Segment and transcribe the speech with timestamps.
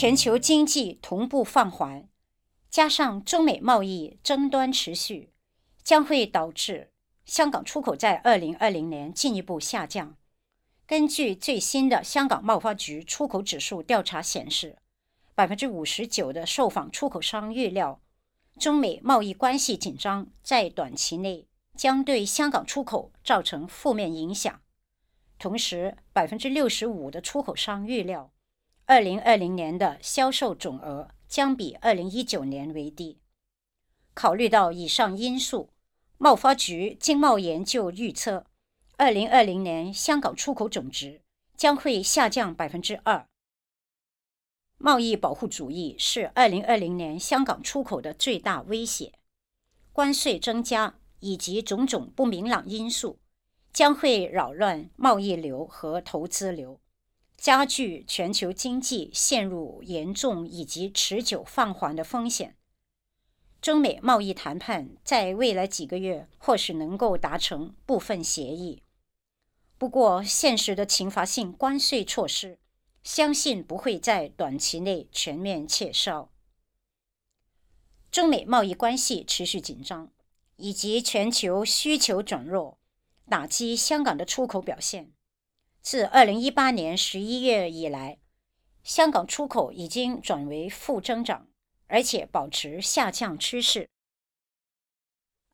[0.00, 2.08] 全球经济同步放缓，
[2.70, 5.34] 加上中美贸易争端持续，
[5.82, 6.90] 将会导致
[7.26, 10.16] 香港出口在二零二零年进一步下降。
[10.86, 14.78] 根据最新的香港贸发局出口指数调查显示，
[15.34, 18.00] 百分之五十九的受访出口商预料，
[18.58, 21.46] 中美贸易关系紧张在短期内
[21.76, 24.62] 将对香港出口造成负面影响。
[25.38, 28.32] 同时，百分之六十五的出口商预料。
[28.90, 33.20] 二零二零年的销售总额将比二零一九年为低。
[34.14, 35.70] 考虑到以上因素，
[36.18, 38.46] 贸发局经贸研究预测，
[38.96, 41.22] 二零二零年香港出口总值
[41.56, 43.24] 将会下降百分之二。
[44.76, 49.12] 贸易保护主义是二零二零年香港出口的最大威胁。
[49.92, 53.20] 关税增加以及种种不明朗因素
[53.72, 56.80] 将会扰乱贸易流和投资流。
[57.40, 62.54] 加剧全球经济陷入严重以及持久放缓的风险。
[63.62, 68.82] 中美贸易谈判在未来几个月或许能够达成部分协议，
[69.78, 72.58] 不过现实的惩罚性关税措施
[73.02, 76.30] 相信不会在短期内全面撤销。
[78.10, 80.10] 中美贸易关系持续紧张，
[80.56, 82.76] 以及全球需求转弱，
[83.30, 85.12] 打击香港的出口表现。
[85.82, 88.18] 自二零一八年十一月以来，
[88.82, 91.48] 香港出口已经转为负增长，
[91.86, 93.88] 而且保持下降趋势。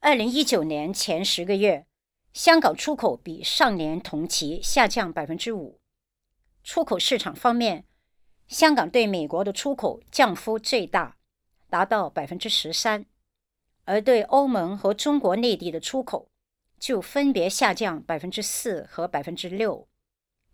[0.00, 1.86] 二零一九年前十个月，
[2.32, 5.80] 香港出口比上年同期下降百分之五。
[6.64, 7.86] 出口市场方面，
[8.48, 11.16] 香港对美国的出口降幅最大，
[11.70, 13.06] 达到百分之十三，
[13.84, 16.28] 而对欧盟和中国内地的出口
[16.78, 19.87] 就分别下降百分之四和百分之六。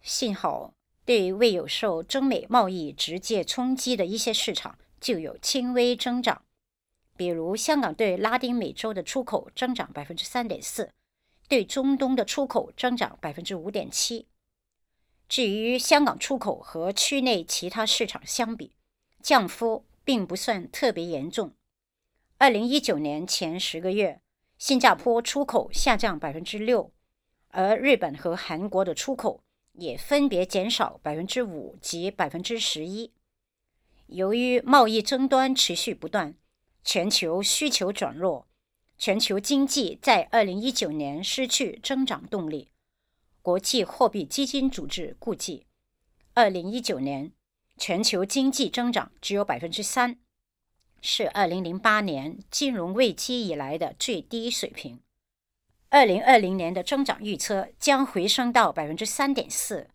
[0.04, 0.74] 幸好，
[1.06, 6.42] 对未有受中美贸易直接冲击的一些市场就有轻微增长，
[7.16, 10.92] 比如香港对拉丁美洲的出口增长百分之三点四，
[11.48, 14.26] 对中东的出口增长百分之五点七。
[15.26, 18.72] 至于香港出口和区内其他市场相比，
[19.22, 21.52] 降幅并不算特别严重。
[22.36, 24.20] 二零一九年前十个月，
[24.58, 26.92] 新加坡出口下降百分之六，
[27.48, 29.40] 而日本和韩国的出口。
[29.74, 33.12] 也分别减少百分之五及百分之十一。
[34.06, 36.34] 由于贸易争端持续不断，
[36.82, 38.46] 全球需求转弱，
[38.98, 42.70] 全球经济在二零一九年失去增长动力。
[43.42, 45.66] 国际货币基金组织估计，
[46.34, 47.32] 二零一九年
[47.76, 50.18] 全球经济增长只有百分之三，
[51.00, 55.00] 是二零零八年金融危机以来的最低水平。
[55.94, 59.88] 二零二零年的增长预测将回升到百分之三点四，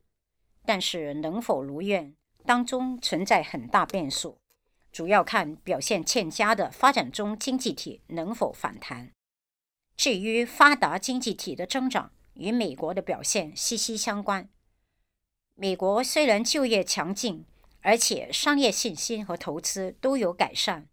[0.66, 2.16] 但是能否如愿，
[2.46, 4.38] 当中存在很大变数，
[4.94, 9.12] 主要看表现欠佳的发展中经济体能否反弹。
[9.98, 14.48] 至于发达经济体的增长，与美国的表现息息相关。
[15.56, 17.44] 美国虽然就业强劲，
[17.82, 20.88] 而且商业信心和投资都有改善，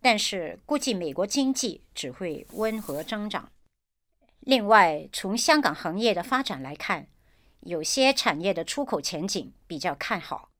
[0.00, 3.50] 但是估计美国经济只会温和增长。
[4.46, 7.08] 另外，从香港行业的发展来看，
[7.62, 10.50] 有些产业的出口前景比较看好，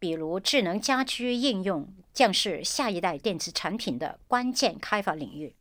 [0.00, 5.54] 比如智能家居应用将是下一代电子产品的关键开发领域，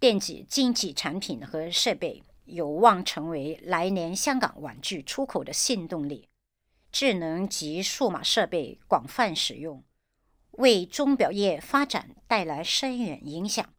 [0.00, 6.30] 电子经济产品和设备有望成为来年香港玩具出口的新动力。
[6.90, 9.84] 智能及数码设备广泛使用，
[10.52, 13.74] 为钟表业发展带来深远影响。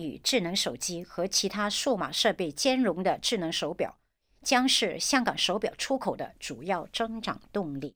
[0.00, 3.98] 与智能手机和其他数码设备兼容的智能手表，
[4.42, 7.94] 将是香港手表出口的主要增长动力。